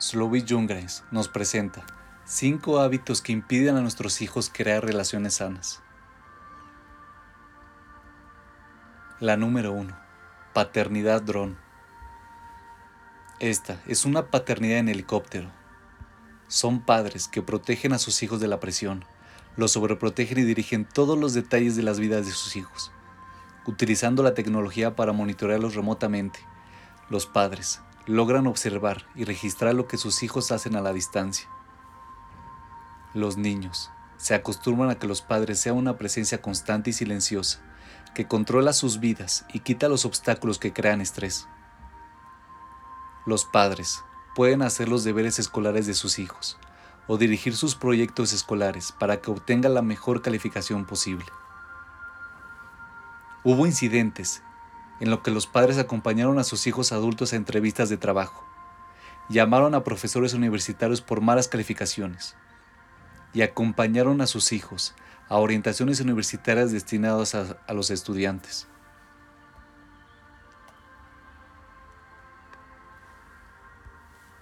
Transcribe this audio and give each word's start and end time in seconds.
Slowy 0.00 0.44
Jungreis 0.48 1.02
nos 1.10 1.26
presenta 1.26 1.84
5 2.24 2.78
hábitos 2.78 3.20
que 3.20 3.32
impiden 3.32 3.76
a 3.76 3.80
nuestros 3.80 4.22
hijos 4.22 4.48
crear 4.48 4.84
relaciones 4.84 5.34
sanas. 5.34 5.82
La 9.18 9.36
número 9.36 9.72
1. 9.72 9.98
Paternidad 10.54 11.22
dron. 11.22 11.58
Esta 13.40 13.82
es 13.88 14.04
una 14.04 14.30
paternidad 14.30 14.78
en 14.78 14.88
helicóptero. 14.88 15.50
Son 16.46 16.80
padres 16.80 17.26
que 17.26 17.42
protegen 17.42 17.92
a 17.92 17.98
sus 17.98 18.22
hijos 18.22 18.38
de 18.38 18.46
la 18.46 18.60
presión, 18.60 19.04
los 19.56 19.72
sobreprotegen 19.72 20.38
y 20.38 20.42
dirigen 20.42 20.84
todos 20.84 21.18
los 21.18 21.34
detalles 21.34 21.74
de 21.74 21.82
las 21.82 21.98
vidas 21.98 22.24
de 22.24 22.30
sus 22.30 22.54
hijos, 22.54 22.92
utilizando 23.66 24.22
la 24.22 24.34
tecnología 24.34 24.94
para 24.94 25.12
monitorearlos 25.12 25.74
remotamente. 25.74 26.38
Los 27.10 27.26
padres 27.26 27.80
logran 28.08 28.46
observar 28.46 29.06
y 29.14 29.24
registrar 29.24 29.74
lo 29.74 29.86
que 29.86 29.98
sus 29.98 30.22
hijos 30.22 30.50
hacen 30.50 30.76
a 30.76 30.80
la 30.80 30.94
distancia. 30.94 31.46
Los 33.12 33.36
niños 33.36 33.90
se 34.16 34.34
acostumbran 34.34 34.88
a 34.90 34.98
que 34.98 35.06
los 35.06 35.20
padres 35.20 35.60
sean 35.60 35.76
una 35.76 35.98
presencia 35.98 36.40
constante 36.40 36.90
y 36.90 36.92
silenciosa, 36.94 37.60
que 38.14 38.26
controla 38.26 38.72
sus 38.72 38.98
vidas 38.98 39.44
y 39.52 39.60
quita 39.60 39.88
los 39.88 40.06
obstáculos 40.06 40.58
que 40.58 40.72
crean 40.72 41.02
estrés. 41.02 41.46
Los 43.26 43.44
padres 43.44 44.02
pueden 44.34 44.62
hacer 44.62 44.88
los 44.88 45.04
deberes 45.04 45.38
escolares 45.38 45.86
de 45.86 45.94
sus 45.94 46.18
hijos 46.18 46.56
o 47.08 47.18
dirigir 47.18 47.54
sus 47.54 47.74
proyectos 47.74 48.32
escolares 48.32 48.90
para 48.92 49.20
que 49.20 49.30
obtengan 49.30 49.74
la 49.74 49.82
mejor 49.82 50.22
calificación 50.22 50.86
posible. 50.86 51.26
Hubo 53.44 53.66
incidentes 53.66 54.42
en 55.00 55.10
lo 55.10 55.22
que 55.22 55.30
los 55.30 55.46
padres 55.46 55.78
acompañaron 55.78 56.38
a 56.38 56.44
sus 56.44 56.66
hijos 56.66 56.92
adultos 56.92 57.32
a 57.32 57.36
entrevistas 57.36 57.88
de 57.88 57.96
trabajo, 57.96 58.44
llamaron 59.28 59.74
a 59.74 59.84
profesores 59.84 60.34
universitarios 60.34 61.00
por 61.00 61.20
malas 61.20 61.48
calificaciones 61.48 62.36
y 63.32 63.42
acompañaron 63.42 64.20
a 64.20 64.26
sus 64.26 64.52
hijos 64.52 64.94
a 65.28 65.36
orientaciones 65.36 66.00
universitarias 66.00 66.72
destinadas 66.72 67.34
a, 67.34 67.72
los 67.74 67.90
estudiantes. 67.90 68.66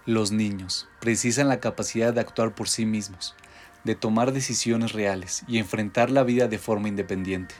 Los 0.04 0.30
niños 0.30 0.88
precisan 1.00 1.48
la 1.48 1.58
capacidad 1.58 2.14
de 2.14 2.20
actuar 2.20 2.54
por 2.54 2.68
sí 2.68 2.86
mismos, 2.86 3.34
de 3.82 3.96
tomar 3.96 4.30
decisiones 4.30 4.92
reales 4.92 5.42
y 5.48 5.58
enfrentar 5.58 6.10
la 6.10 6.22
vida 6.22 6.46
de 6.46 6.58
forma 6.58 6.88
independiente. 6.88 7.56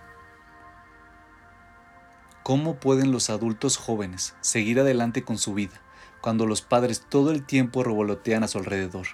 ¿Cómo 2.46 2.76
pueden 2.76 3.10
los 3.10 3.28
adultos 3.28 3.76
jóvenes 3.76 4.36
seguir 4.40 4.78
adelante 4.78 5.24
con 5.24 5.36
su 5.36 5.52
vida 5.52 5.82
cuando 6.20 6.46
los 6.46 6.62
padres 6.62 7.00
todo 7.00 7.32
el 7.32 7.44
tiempo 7.44 7.82
revolotean 7.82 8.44
a 8.44 8.46
su 8.46 8.58
alrededor? 8.58 9.08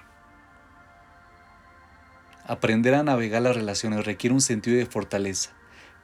Aprender 2.45 2.93
a 2.93 3.01
navegar 3.01 3.41
las 3.41 3.55
relaciones 3.55 4.05
requiere 4.05 4.35
un 4.35 4.41
sentido 4.41 4.77
de 4.77 4.85
fortaleza 4.85 5.49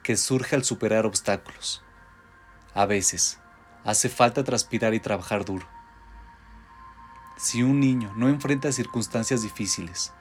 que 0.02 0.16
surge 0.16 0.56
al 0.56 0.64
superar 0.64 1.06
obstáculos. 1.06 1.84
A 2.74 2.84
veces, 2.86 3.38
hace 3.84 4.08
falta 4.08 4.42
transpirar 4.42 4.92
y 4.94 4.98
trabajar 4.98 5.44
duro 5.44 5.68
si 7.36 7.62
un 7.62 7.78
niño 7.78 8.12
no 8.16 8.28
enfrenta 8.28 8.72
circunstancias 8.72 9.42
difíciles, 9.42 10.12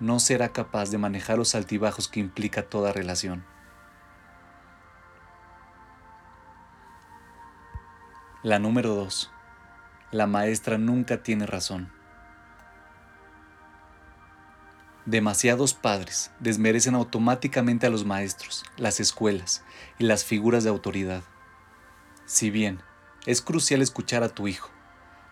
no 0.00 0.20
será 0.20 0.54
capaz 0.54 0.88
de 0.88 0.96
manejar 0.96 1.36
los 1.36 1.54
altibajos 1.54 2.08
que 2.08 2.18
implica 2.18 2.62
toda 2.62 2.94
relación. 2.94 3.44
La 8.46 8.60
número 8.60 8.94
2. 8.94 9.28
La 10.12 10.28
maestra 10.28 10.78
nunca 10.78 11.20
tiene 11.20 11.46
razón. 11.46 11.90
Demasiados 15.04 15.74
padres 15.74 16.30
desmerecen 16.38 16.94
automáticamente 16.94 17.88
a 17.88 17.90
los 17.90 18.04
maestros, 18.04 18.64
las 18.76 19.00
escuelas 19.00 19.64
y 19.98 20.04
las 20.04 20.24
figuras 20.24 20.62
de 20.62 20.70
autoridad. 20.70 21.24
Si 22.24 22.50
bien 22.50 22.82
es 23.26 23.42
crucial 23.42 23.82
escuchar 23.82 24.22
a 24.22 24.28
tu 24.28 24.46
hijo, 24.46 24.70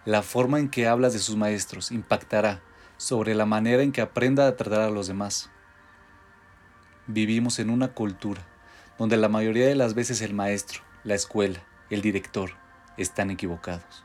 la 0.05 0.23
forma 0.23 0.59
en 0.59 0.69
que 0.69 0.89
hablas 0.89 1.13
de 1.13 1.21
sus 1.21 1.37
maestros 1.37 1.93
impactará 1.93 2.63
sobre 2.97 3.37
la 3.37 3.47
manera 3.47 3.85
en 3.85 3.93
que 3.93 4.01
aprenda 4.01 4.49
a 4.49 4.57
tratar 4.57 4.81
a 4.81 4.91
los 4.91 5.07
demás. 5.07 5.51
Vivimos 7.07 7.61
en 7.61 7.71
una 7.71 7.93
cultura 7.93 8.45
donde 8.99 9.17
la 9.17 9.29
mayoría 9.29 9.69
de 9.69 9.77
las 9.77 9.95
veces 9.95 10.21
el 10.21 10.35
maestro, 10.35 10.83
la 11.05 11.15
escuela, 11.15 11.61
el 11.91 12.03
director 12.03 12.64
están 12.97 13.31
equivocados. 13.31 14.05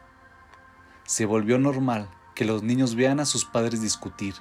Se 1.03 1.25
volvió 1.25 1.57
normal 1.59 2.09
que 2.35 2.45
los 2.45 2.63
niños 2.63 2.95
vean 2.95 3.19
a 3.19 3.25
sus 3.25 3.45
padres 3.45 3.81
discutir, 3.81 4.35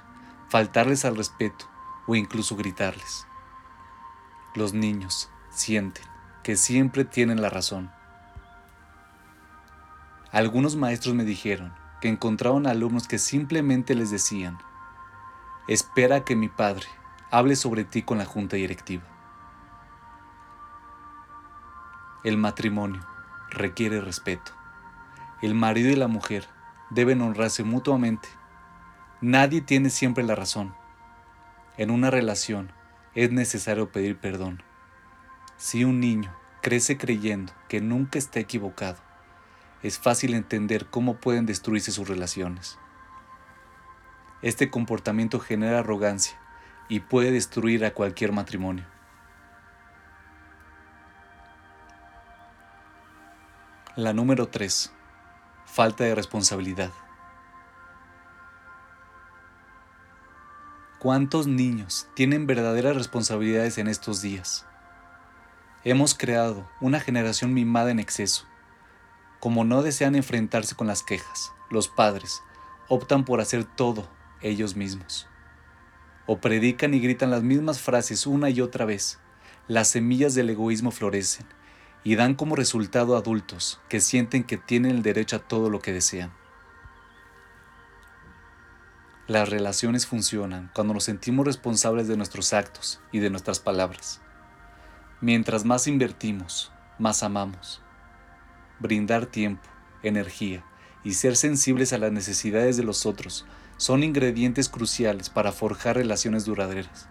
faltarles 0.49 1.05
al 1.05 1.15
respeto 1.15 1.69
o 2.07 2.15
incluso 2.15 2.55
gritarles. 2.55 3.25
Los 4.55 4.73
niños 4.73 5.29
sienten 5.49 6.05
que 6.43 6.55
siempre 6.55 7.05
tienen 7.05 7.41
la 7.41 7.49
razón 7.49 7.91
algunos 10.31 10.75
maestros 10.75 11.15
me 11.15 11.23
dijeron 11.23 11.73
que 12.01 12.07
encontraron 12.07 12.67
alumnos 12.67 13.07
que 13.07 13.17
simplemente 13.17 13.95
les 13.95 14.11
decían, 14.11 14.59
espera 15.67 16.23
que 16.23 16.35
mi 16.35 16.49
padre 16.49 16.85
hable 17.31 17.55
sobre 17.55 17.83
ti 17.83 18.03
con 18.03 18.19
la 18.19 18.25
junta 18.25 18.55
directiva. 18.55 19.03
El 22.23 22.37
matrimonio 22.37 23.01
requiere 23.51 24.01
respeto. 24.01 24.51
El 25.41 25.53
marido 25.53 25.89
y 25.89 25.95
la 25.95 26.07
mujer 26.07 26.47
deben 26.89 27.21
honrarse 27.21 27.63
mutuamente. 27.63 28.27
Nadie 29.21 29.61
tiene 29.61 29.89
siempre 29.89 30.23
la 30.23 30.35
razón. 30.35 30.73
En 31.77 31.91
una 31.91 32.09
relación 32.09 32.71
es 33.15 33.31
necesario 33.31 33.91
pedir 33.91 34.17
perdón. 34.17 34.63
Si 35.57 35.83
un 35.83 35.99
niño 35.99 36.33
crece 36.61 36.97
creyendo 36.97 37.53
que 37.67 37.81
nunca 37.81 38.19
está 38.19 38.39
equivocado, 38.39 38.97
es 39.81 39.97
fácil 39.97 40.33
entender 40.33 40.87
cómo 40.87 41.17
pueden 41.17 41.45
destruirse 41.45 41.91
sus 41.91 42.07
relaciones. 42.07 42.77
Este 44.41 44.69
comportamiento 44.69 45.39
genera 45.39 45.79
arrogancia 45.79 46.37
y 46.87 47.01
puede 47.01 47.31
destruir 47.31 47.85
a 47.85 47.93
cualquier 47.93 48.31
matrimonio. 48.31 48.85
La 53.99 54.13
número 54.13 54.47
3. 54.47 54.93
Falta 55.65 56.05
de 56.05 56.15
responsabilidad. 56.15 56.89
¿Cuántos 60.99 61.47
niños 61.47 62.07
tienen 62.13 62.47
verdaderas 62.47 62.95
responsabilidades 62.95 63.77
en 63.77 63.89
estos 63.89 64.21
días? 64.21 64.65
Hemos 65.83 66.15
creado 66.15 66.69
una 66.79 67.01
generación 67.01 67.53
mimada 67.53 67.91
en 67.91 67.99
exceso 67.99 68.47
como 69.41 69.65
no 69.65 69.83
desean 69.83 70.15
enfrentarse 70.15 70.75
con 70.75 70.87
las 70.87 71.03
quejas, 71.03 71.51
los 71.69 71.89
padres 71.89 72.41
optan 72.87 73.25
por 73.25 73.41
hacer 73.41 73.65
todo 73.65 74.07
ellos 74.39 74.77
mismos. 74.77 75.27
O 76.25 76.39
predican 76.39 76.93
y 76.93 77.01
gritan 77.01 77.31
las 77.31 77.43
mismas 77.43 77.81
frases 77.81 78.25
una 78.27 78.49
y 78.49 78.61
otra 78.61 78.85
vez. 78.85 79.19
Las 79.67 79.89
semillas 79.89 80.35
del 80.35 80.51
egoísmo 80.51 80.91
florecen 80.91 81.58
y 82.03 82.15
dan 82.15 82.35
como 82.35 82.55
resultado 82.55 83.15
adultos 83.15 83.79
que 83.89 83.99
sienten 83.99 84.43
que 84.43 84.57
tienen 84.57 84.91
el 84.91 85.03
derecho 85.03 85.35
a 85.35 85.39
todo 85.39 85.69
lo 85.69 85.79
que 85.79 85.93
desean. 85.93 86.31
Las 89.27 89.49
relaciones 89.49 90.07
funcionan 90.07 90.71
cuando 90.73 90.93
nos 90.93 91.03
sentimos 91.03 91.45
responsables 91.45 92.07
de 92.07 92.17
nuestros 92.17 92.53
actos 92.53 92.99
y 93.11 93.19
de 93.19 93.29
nuestras 93.29 93.59
palabras. 93.59 94.21
Mientras 95.21 95.65
más 95.65 95.87
invertimos, 95.87 96.71
más 96.97 97.21
amamos 97.21 97.81
brindar 98.79 99.25
tiempo, 99.25 99.69
energía 100.03 100.63
y 101.03 101.13
ser 101.13 101.35
sensibles 101.35 101.93
a 101.93 101.97
las 101.97 102.11
necesidades 102.11 102.77
de 102.77 102.83
los 102.83 103.05
otros 103.05 103.45
son 103.77 104.03
ingredientes 104.03 104.67
cruciales 104.67 105.29
para 105.29 105.51
forjar 105.51 105.97
relaciones 105.97 106.45
duraderas. 106.45 107.07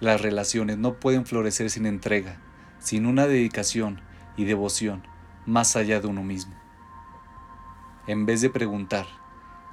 Las 0.00 0.20
relaciones 0.20 0.78
no 0.78 0.94
pueden 0.94 1.24
florecer 1.24 1.70
sin 1.70 1.86
entrega, 1.86 2.38
sin 2.78 3.06
una 3.06 3.26
dedicación 3.26 4.00
y 4.36 4.44
devoción 4.44 5.06
más 5.46 5.76
allá 5.76 6.00
de 6.00 6.08
uno 6.08 6.22
mismo. 6.22 6.54
En 8.06 8.26
vez 8.26 8.40
de 8.40 8.50
preguntar, 8.50 9.06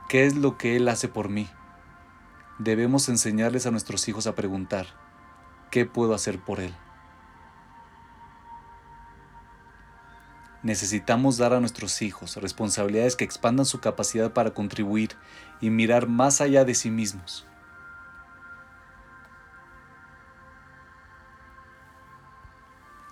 ¿qué 0.09 0.25
es 0.25 0.35
lo 0.35 0.57
que 0.57 0.75
Él 0.75 0.87
hace 0.87 1.07
por 1.07 1.29
mí? 1.29 1.49
Debemos 2.59 3.09
enseñarles 3.09 3.65
a 3.65 3.71
nuestros 3.71 4.07
hijos 4.07 4.27
a 4.27 4.35
preguntar, 4.35 4.87
¿qué 5.71 5.85
puedo 5.85 6.13
hacer 6.13 6.39
por 6.39 6.59
Él? 6.59 6.73
Necesitamos 10.63 11.37
dar 11.37 11.53
a 11.53 11.59
nuestros 11.59 12.03
hijos 12.03 12.35
responsabilidades 12.37 13.15
que 13.15 13.23
expandan 13.23 13.65
su 13.65 13.79
capacidad 13.79 14.31
para 14.31 14.53
contribuir 14.53 15.15
y 15.59 15.71
mirar 15.71 16.07
más 16.07 16.39
allá 16.39 16.63
de 16.65 16.75
sí 16.75 16.91
mismos. 16.91 17.47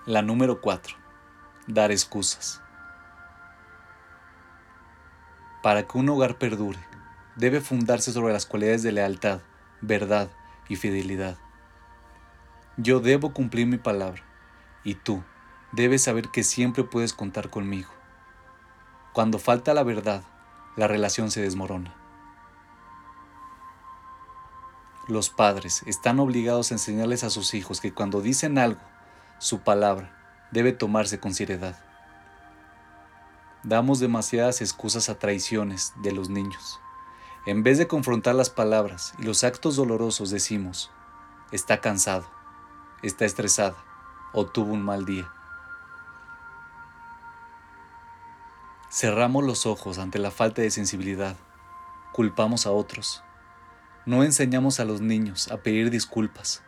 La 0.10 0.24
número 0.24 0.60
4. 0.60 0.98
Dar 1.68 1.92
excusas. 1.92 2.64
Para 5.62 5.88
que 5.88 6.00
un 6.00 6.10
hogar 6.10 6.40
perdure, 6.40 6.80
debe 7.36 7.62
fundarse 7.62 8.12
sobre 8.12 8.34
las 8.34 8.48
cualidades 8.48 8.82
de 8.82 8.92
lealtad, 8.92 9.42
verdad 9.82 10.32
y 10.68 10.78
fidelidad. 10.78 11.38
Yo 12.76 13.02
debo 13.02 13.34
cumplir 13.34 13.68
mi 13.68 13.78
palabra 13.78 14.24
y 14.84 14.96
tú 14.96 15.24
debes 15.74 16.02
saber 16.02 16.30
que 16.30 16.44
siempre 16.44 16.84
puedes 16.84 17.14
contar 17.14 17.52
conmigo. 17.52 17.92
Cuando 19.14 19.38
falta 19.38 19.76
la 19.76 19.84
verdad, 19.84 20.24
la 20.76 20.88
relación 20.88 21.30
se 21.30 21.44
desmorona. 21.44 21.94
Los 25.08 25.30
padres 25.30 25.84
están 25.86 26.20
obligados 26.20 26.72
a 26.72 26.74
enseñarles 26.74 27.24
a 27.24 27.30
sus 27.30 27.54
hijos 27.54 27.80
que 27.80 27.94
cuando 27.94 28.22
dicen 28.22 28.58
algo, 28.58 28.82
su 29.40 29.62
palabra 29.62 30.12
debe 30.52 30.74
tomarse 30.74 31.20
con 31.22 31.34
seriedad. 31.34 31.78
Damos 33.64 34.00
demasiadas 34.00 34.62
excusas 34.62 35.08
a 35.08 35.18
traiciones 35.18 35.94
de 36.04 36.12
los 36.12 36.30
niños. 36.30 36.80
En 37.46 37.64
vez 37.64 37.78
de 37.78 37.88
confrontar 37.88 38.36
las 38.36 38.50
palabras 38.50 39.14
y 39.18 39.24
los 39.24 39.46
actos 39.46 39.78
dolorosos 39.78 40.30
decimos, 40.30 40.92
está 41.54 41.80
cansado, 41.80 42.30
está 43.02 43.24
estresada 43.24 43.78
o 44.34 44.46
tuvo 44.46 44.74
un 44.74 44.84
mal 44.84 45.06
día. 45.06 45.32
Cerramos 48.92 49.46
los 49.46 49.66
ojos 49.66 50.00
ante 50.00 50.20
la 50.20 50.32
falta 50.32 50.62
de 50.62 50.72
sensibilidad, 50.72 51.38
culpamos 52.12 52.66
a 52.66 52.72
otros, 52.72 53.24
no 54.06 54.24
enseñamos 54.24 54.82
a 54.82 54.86
los 54.86 55.00
niños 55.00 55.50
a 55.50 55.58
pedir 55.58 55.92
disculpas 55.92 56.64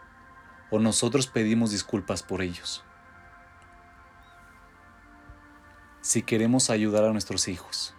o 0.72 0.80
nosotros 0.80 1.28
pedimos 1.28 1.70
disculpas 1.70 2.24
por 2.24 2.42
ellos. 2.42 2.84
Si 6.02 6.24
queremos 6.24 6.72
ayudar 6.72 7.04
a 7.04 7.12
nuestros 7.12 7.48
hijos, 7.48 7.94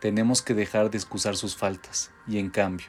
tenemos 0.00 0.42
que 0.42 0.54
dejar 0.54 0.90
de 0.90 0.98
excusar 0.98 1.36
sus 1.36 1.56
faltas 1.56 2.10
y 2.26 2.38
en 2.38 2.50
cambio, 2.50 2.86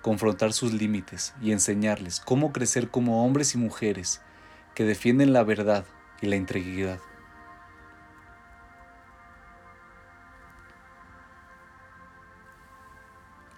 confrontar 0.00 0.52
sus 0.52 0.72
límites 0.72 1.34
y 1.40 1.52
enseñarles 1.52 2.18
cómo 2.18 2.52
crecer 2.52 2.90
como 2.90 3.24
hombres 3.24 3.54
y 3.54 3.58
mujeres 3.58 4.20
que 4.74 4.84
defienden 4.84 5.32
la 5.32 5.44
verdad 5.44 5.84
y 6.20 6.26
la 6.26 6.36
integridad. 6.36 6.98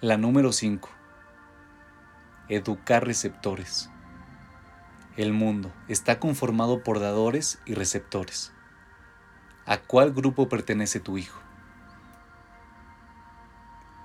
La 0.00 0.18
número 0.18 0.52
5. 0.52 0.90
Educar 2.50 3.06
receptores. 3.06 3.88
El 5.16 5.32
mundo 5.32 5.72
está 5.86 6.18
conformado 6.18 6.82
por 6.82 6.98
dadores 6.98 7.60
y 7.66 7.74
receptores. 7.74 8.52
¿A 9.64 9.78
cuál 9.78 10.12
grupo 10.12 10.48
pertenece 10.48 10.98
tu 10.98 11.18
hijo? 11.18 11.40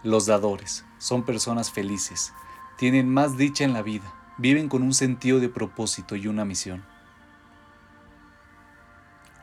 Los 0.03 0.27
dadores 0.27 0.85
son 0.99 1.23
personas 1.23 1.71
felices, 1.71 2.31
tienen 2.77 3.11
más 3.11 3.37
dicha 3.37 3.63
en 3.63 3.73
la 3.73 3.81
vida, 3.81 4.13
viven 4.37 4.69
con 4.69 4.83
un 4.83 4.93
sentido 4.93 5.39
de 5.39 5.49
propósito 5.49 6.15
y 6.15 6.27
una 6.27 6.45
misión. 6.45 6.85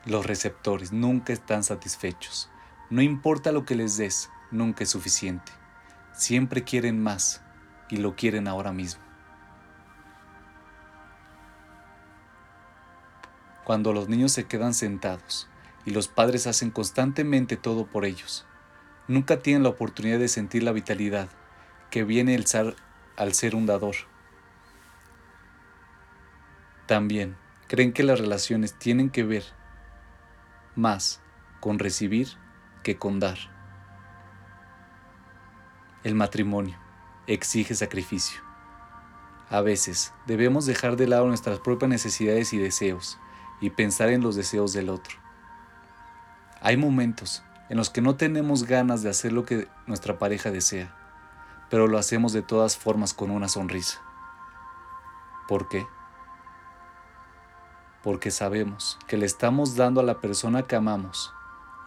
Los 0.05 0.25
receptores 0.25 0.93
nunca 0.93 1.33
están 1.33 1.65
satisfechos. 1.65 2.49
No 2.91 3.03
importa 3.03 3.51
lo 3.51 3.65
que 3.65 3.75
les 3.75 3.97
des, 3.97 4.31
nunca 4.53 4.85
es 4.85 4.91
suficiente. 4.91 5.51
Siempre 6.13 6.63
quieren 6.63 7.03
más 7.03 7.43
y 7.91 7.97
lo 7.97 8.15
quieren 8.15 8.47
ahora 8.47 8.73
mismo. 8.73 9.06
Cuando 13.67 13.93
los 13.93 14.09
niños 14.09 14.31
se 14.31 14.45
quedan 14.45 14.75
sentados 14.75 15.49
y 15.85 15.91
los 15.91 16.07
padres 16.07 16.47
hacen 16.47 16.71
constantemente 16.71 17.57
todo 17.57 17.85
por 17.85 18.05
ellos, 18.05 18.47
nunca 19.09 19.41
tienen 19.43 19.65
la 19.65 19.71
oportunidad 19.71 20.21
de 20.21 20.29
sentir 20.29 20.63
la 20.63 20.71
vitalidad 20.71 21.29
que 21.91 22.05
viene 22.05 22.37
el 22.37 22.45
al 23.17 23.35
ser 23.35 23.57
un 23.57 23.67
dador. 23.67 23.97
También 26.87 27.37
creen 27.67 27.93
que 27.93 28.05
las 28.05 28.21
relaciones 28.21 28.73
tienen 28.73 29.11
que 29.11 29.25
ver 29.25 29.43
más 30.77 31.21
con 31.59 31.81
recibir 31.81 32.29
que 32.85 32.97
con 32.99 33.19
dar. 33.19 33.39
El 36.05 36.15
matrimonio 36.15 36.79
exige 37.27 37.75
sacrificio. 37.75 38.41
A 39.51 39.61
veces 39.61 40.15
debemos 40.29 40.67
dejar 40.67 40.95
de 40.95 41.09
lado 41.09 41.27
nuestras 41.27 41.59
propias 41.59 41.89
necesidades 41.89 42.53
y 42.53 42.59
deseos 42.59 43.19
y 43.61 43.71
pensar 43.71 44.09
en 44.09 44.23
los 44.23 44.37
deseos 44.37 44.73
del 44.73 44.89
otro. 44.89 45.17
Hay 46.61 46.77
momentos 46.77 47.43
en 47.69 47.77
los 47.77 47.91
que 47.91 48.03
no 48.03 48.17
tenemos 48.17 48.65
ganas 48.65 49.03
de 49.03 49.11
hacer 49.11 49.33
lo 49.33 49.45
que 49.45 49.69
nuestra 49.87 50.19
pareja 50.19 50.51
desea, 50.51 50.95
pero 51.71 51.87
lo 51.87 51.99
hacemos 51.99 52.33
de 52.33 52.43
todas 52.43 52.77
formas 52.77 53.15
con 53.15 53.31
una 53.31 53.49
sonrisa. 53.49 54.01
¿Por 55.49 55.69
qué? 55.69 55.87
porque 58.07 58.31
sabemos 58.31 59.01
que 59.09 59.17
le 59.17 59.27
estamos 59.27 59.75
dando 59.75 60.01
a 60.01 60.05
la 60.05 60.21
persona 60.21 60.63
que 60.63 60.77
amamos 60.77 61.35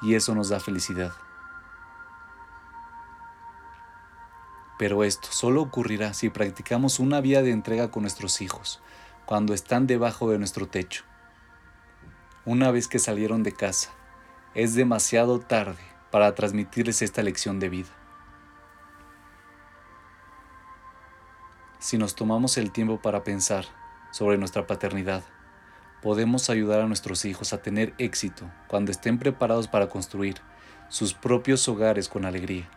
y 0.01 0.15
eso 0.15 0.35
nos 0.35 0.49
da 0.49 0.59
felicidad. 0.59 1.13
Pero 4.77 5.05
esto 5.05 5.29
solo 5.31 5.61
ocurrirá 5.61 6.13
si 6.13 6.29
practicamos 6.29 6.99
una 6.99 7.21
vía 7.21 7.41
de 7.41 7.51
entrega 7.51 7.89
con 7.89 8.03
nuestros 8.03 8.41
hijos 8.41 8.81
cuando 9.25 9.53
están 9.53 9.87
debajo 9.87 10.29
de 10.29 10.39
nuestro 10.39 10.67
techo. 10.67 11.05
Una 12.45 12.71
vez 12.71 12.87
que 12.87 12.99
salieron 12.99 13.43
de 13.43 13.51
casa, 13.51 13.89
es 14.55 14.73
demasiado 14.73 15.41
tarde 15.41 15.83
para 16.09 16.33
transmitirles 16.35 17.01
esta 17.01 17.21
lección 17.21 17.59
de 17.59 17.67
vida. 17.67 17.89
Si 21.79 21.97
nos 21.97 22.15
tomamos 22.15 22.57
el 22.57 22.71
tiempo 22.71 23.01
para 23.01 23.25
pensar 23.25 23.65
sobre 24.11 24.37
nuestra 24.37 24.67
paternidad, 24.67 25.21
podemos 26.01 26.49
ayudar 26.49 26.79
a 26.79 26.87
nuestros 26.87 27.25
hijos 27.25 27.51
a 27.51 27.61
tener 27.61 27.93
éxito 27.97 28.49
cuando 28.67 28.91
estén 28.91 29.19
preparados 29.19 29.67
para 29.67 29.89
construir 29.89 30.37
sus 30.87 31.13
propios 31.13 31.67
hogares 31.67 32.07
con 32.07 32.23
alegría. 32.23 32.69